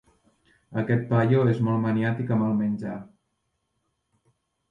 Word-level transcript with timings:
Aquest 0.81 1.03
paio 1.09 1.41
és 1.51 1.59
molt 1.67 1.83
maniàtic 1.83 2.33
amb 2.37 2.45
el 2.47 2.57
menjar. 2.61 2.97